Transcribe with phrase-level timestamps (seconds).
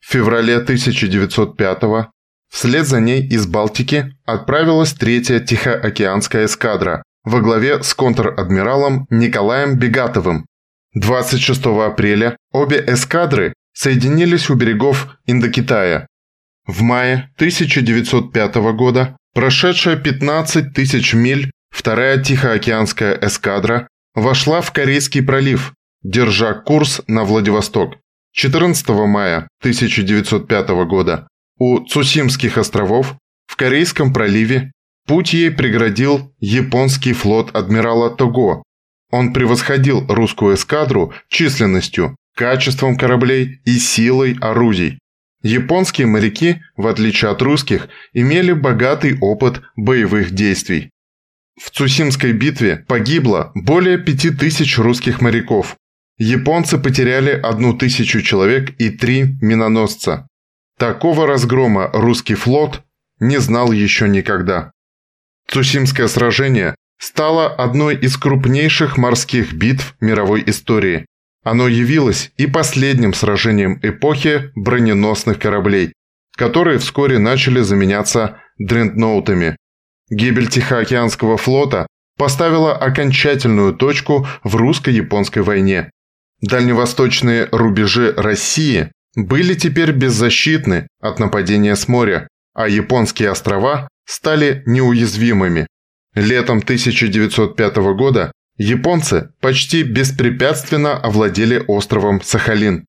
[0.00, 2.10] В феврале 1905
[2.52, 10.46] вслед за ней из Балтики отправилась третья Тихоокеанская эскадра во главе с контр-адмиралом Николаем Бегатовым.
[10.94, 16.06] 26 апреля обе эскадры соединились у берегов Индокитая.
[16.66, 25.72] В мае 1905 года прошедшая 15 тысяч миль вторая Тихоокеанская эскадра вошла в Корейский пролив,
[26.02, 27.96] держа курс на Владивосток.
[28.32, 31.26] 14 мая 1905 года
[31.58, 34.72] у Цусимских островов в Корейском проливе
[35.06, 38.62] путь ей преградил японский флот адмирала Того.
[39.10, 44.98] Он превосходил русскую эскадру численностью, качеством кораблей и силой орудий.
[45.42, 50.90] Японские моряки, в отличие от русских, имели богатый опыт боевых действий.
[51.60, 55.76] В Цусимской битве погибло более пяти тысяч русских моряков.
[56.16, 60.28] Японцы потеряли одну тысячу человек и три миноносца.
[60.82, 62.82] Такого разгрома русский флот
[63.20, 64.72] не знал еще никогда.
[65.46, 71.06] Цусимское сражение стало одной из крупнейших морских битв мировой истории.
[71.44, 75.92] Оно явилось и последним сражением эпохи броненосных кораблей,
[76.36, 79.56] которые вскоре начали заменяться дрендноутами.
[80.10, 81.86] Гибель Тихоокеанского флота
[82.18, 85.92] поставила окончательную точку в русско-японской войне.
[86.40, 95.66] Дальневосточные рубежи России были теперь беззащитны от нападения с моря, а японские острова стали неуязвимыми.
[96.14, 102.84] Летом 1905 года японцы почти беспрепятственно овладели островом Сахалин.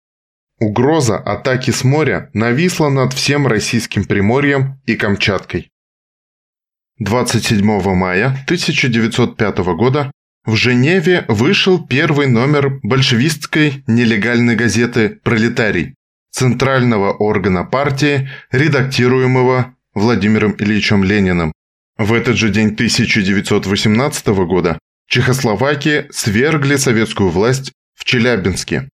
[0.59, 5.69] Угроза атаки с моря нависла над всем российским Приморьем и Камчаткой.
[6.99, 10.11] 27 мая 1905 года
[10.45, 15.95] в Женеве вышел первый номер большевистской нелегальной газеты «Пролетарий»,
[16.33, 21.53] центрального органа партии, редактируемого Владимиром Ильичем Лениным.
[21.97, 28.89] В этот же день 1918 года Чехословакия свергли советскую власть в Челябинске.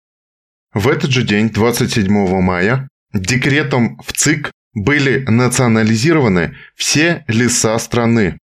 [0.75, 2.10] В этот же день, 27
[2.41, 8.38] мая, декретом в ЦИК были национализированы все леса страны.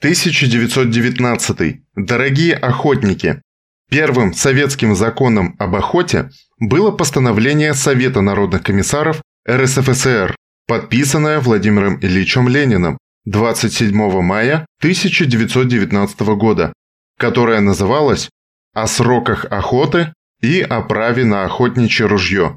[0.00, 1.82] 1919.
[1.94, 3.40] Дорогие охотники!
[3.94, 10.34] Первым советским законом об охоте было постановление Совета народных комиссаров РСФСР,
[10.66, 16.72] подписанное Владимиром Ильичем Лениным 27 мая 1919 года,
[17.20, 18.30] которое называлось
[18.74, 20.12] «О сроках охоты
[20.42, 22.56] и о праве на охотничье ружье».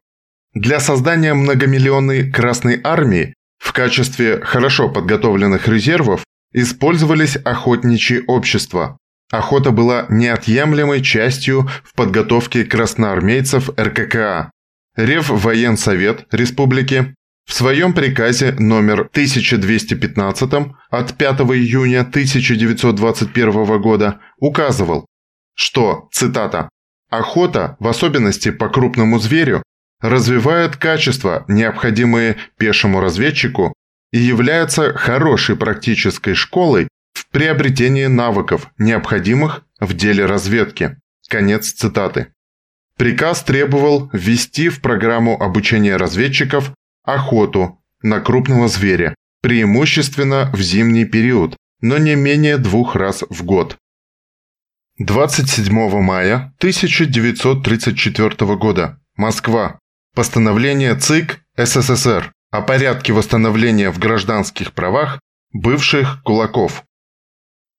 [0.55, 8.97] Для создания многомиллионной Красной Армии в качестве хорошо подготовленных резервов использовались охотничьи общества.
[9.31, 14.51] Охота была неотъемлемой частью в подготовке красноармейцев РККА.
[14.95, 17.13] Реввоенсовет Республики,
[17.45, 20.49] в своем приказе номер 1215
[20.89, 25.05] от 5 июня 1921 года указывал,
[25.55, 26.67] что, цитата,
[27.09, 29.63] «охота, в особенности по крупному зверю,
[30.01, 33.73] развивает качества, необходимые пешему разведчику,
[34.11, 36.87] и является хорошей практической школой
[37.37, 40.97] в приобретении навыков, необходимых в деле разведки».
[41.29, 42.33] Конец цитаты.
[42.97, 46.73] Приказ требовал ввести в программу обучения разведчиков
[47.03, 49.13] охоту на крупного зверя,
[49.43, 53.77] преимущественно в зимний период, но не менее двух раз в год.
[54.97, 58.99] 27 мая 1934 года.
[59.15, 59.77] Москва.
[60.15, 65.19] Постановление ЦИК СССР о порядке восстановления в гражданских правах
[65.53, 66.83] бывших кулаков.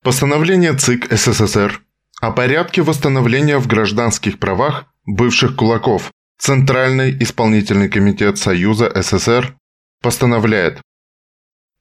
[0.08, 1.82] Постановление ЦИК СССР
[2.22, 6.10] о порядке восстановления в гражданских правах бывших кулаков.
[6.40, 9.54] Центральный исполнительный комитет Союза СССР
[10.00, 10.80] постановляет.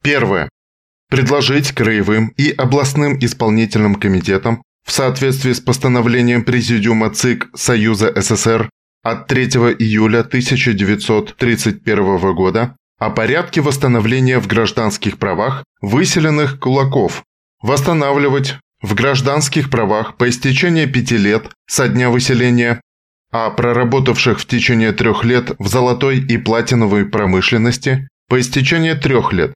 [0.02, 0.50] Первое.
[1.08, 8.68] Предложить краевым и областным исполнительным комитетам в соответствии с постановлением Президиума ЦИК Союза СССР
[9.02, 9.44] от 3
[9.78, 17.24] июля 1931 года о порядке восстановления в гражданских правах выселенных кулаков,
[17.60, 22.80] восстанавливать в гражданских правах по истечении пяти лет со дня выселения
[23.30, 29.54] а проработавших в течение трех лет в золотой и платиновой промышленности по истечении трех лет,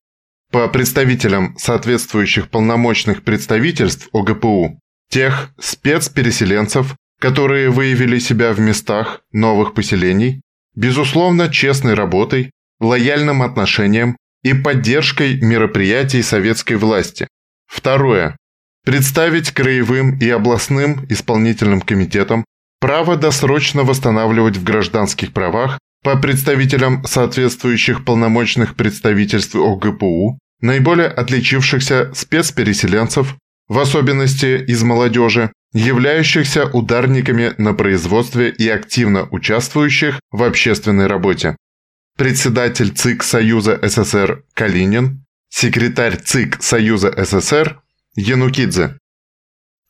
[0.51, 4.79] по представителям соответствующих полномочных представительств ОГПУ,
[5.11, 10.43] тех спецпереселенцев, которые выявили себя в местах новых поселений,
[10.75, 12.51] безусловно честной работой,
[12.81, 17.29] лояльным отношением и поддержкой мероприятий советской власти.
[17.73, 18.37] Второе.
[18.85, 22.45] Представить краевым и областным исполнительным комитетам
[22.81, 33.37] право досрочно восстанавливать в гражданских правах по представителям соответствующих полномочных представительств ОГПУ наиболее отличившихся спецпереселенцев,
[33.69, 41.57] в особенности из молодежи, являющихся ударниками на производстве и активно участвующих в общественной работе.
[42.19, 45.22] Председатель ЦИК Союза СССР Калинин,
[45.55, 47.83] секретарь ЦИК Союза СССР
[48.17, 48.99] Янукидзе.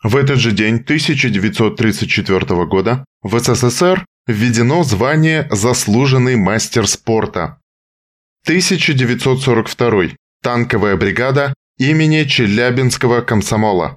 [0.03, 7.61] В этот же день 1934 года в СССР введено звание «Заслуженный мастер спорта».
[8.45, 10.17] 1942.
[10.43, 13.97] Танковая бригада имени Челябинского комсомола.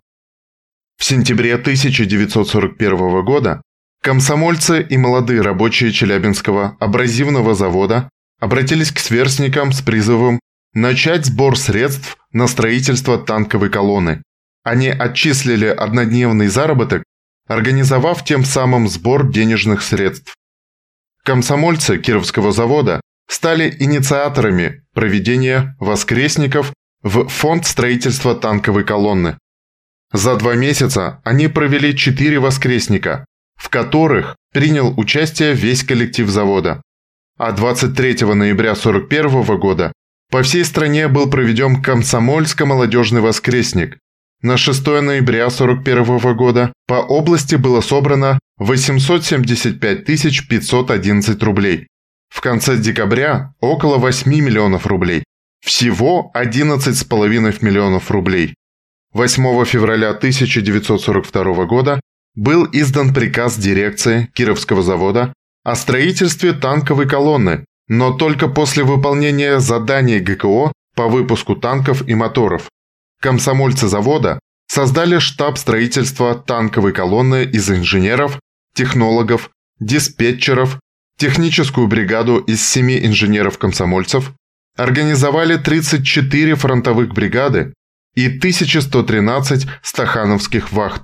[0.98, 3.64] В сентябре 1941 года
[4.04, 8.08] комсомольцы и молодые рабочие Челябинского абразивного завода
[8.40, 10.40] обратились к сверстникам с призывом
[10.76, 14.22] начать сбор средств на строительство танковой колонны,
[14.64, 17.04] они отчислили однодневный заработок,
[17.48, 20.36] организовав тем самым сбор денежных средств.
[21.24, 29.38] Комсомольцы Кировского завода стали инициаторами проведения воскресников в фонд строительства танковой колонны.
[30.12, 33.26] За два месяца они провели четыре воскресника,
[33.56, 36.82] в которых принял участие весь коллектив завода.
[37.38, 39.94] А 23 ноября 1941 года
[40.36, 44.00] по всей стране был проведен комсомольско-молодежный воскресник,
[44.42, 51.88] на 6 ноября 1941 года по области было собрано 875 511 рублей.
[52.28, 55.24] В конце декабря около 8 миллионов рублей.
[55.66, 58.56] Всего 11,5 миллионов рублей.
[59.14, 62.02] 8 февраля 1942 года
[62.36, 65.32] был издан приказ дирекции Кировского завода
[65.64, 72.70] о строительстве танковой колонны, но только после выполнения заданий ГКО по выпуску танков и моторов.
[73.22, 78.40] Комсомольцы завода создали штаб строительства танковой колонны из инженеров,
[78.74, 79.50] технологов,
[79.80, 80.80] диспетчеров,
[81.18, 84.34] техническую бригаду из семи инженеров-комсомольцев,
[84.76, 87.74] организовали 34 фронтовых бригады
[88.16, 91.04] и 1113 стахановских вахт.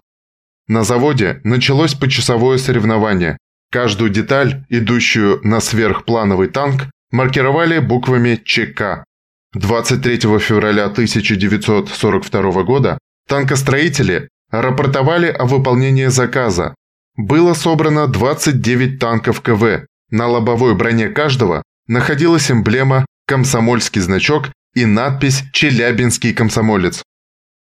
[0.68, 3.38] На заводе началось почасовое соревнование.
[3.72, 9.06] Каждую деталь, идущую на сверхплановый танк, маркировали буквами ЧК.
[9.54, 12.98] 23 февраля 1942 года
[13.30, 16.76] танкостроители рапортовали о выполнении заказа.
[17.16, 19.86] Было собрано 29 танков КВ.
[20.10, 27.04] На лобовой броне каждого находилась эмблема «Комсомольский значок» и надпись «Челябинский комсомолец».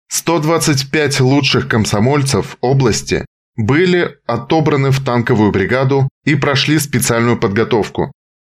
[0.10, 3.26] 125 лучших комсомольцев области
[3.56, 8.12] были отобраны в танковую бригаду и прошли специальную подготовку.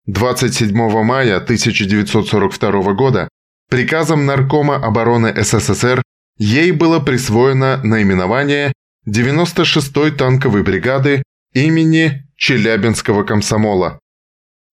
[0.07, 3.29] 27 мая 1942 года
[3.69, 6.03] приказом Наркома обороны СССР
[6.39, 8.73] ей было присвоено наименование
[9.09, 11.23] 96-й танковой бригады
[11.53, 13.99] имени Челябинского комсомола.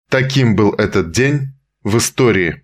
[0.10, 2.64] Таким был этот день в истории.